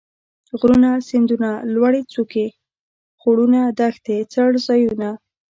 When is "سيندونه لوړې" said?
1.07-2.01